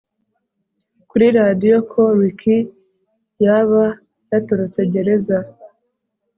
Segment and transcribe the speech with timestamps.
[1.09, 2.57] kuri radio ko Ricky
[3.45, 3.83] yaba
[4.31, 5.37] yatorotse gereza